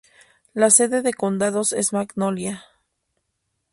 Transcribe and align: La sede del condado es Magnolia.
La 0.55 0.71
sede 0.71 1.03
del 1.03 1.15
condado 1.15 1.61
es 1.61 1.93
Magnolia. 1.93 2.63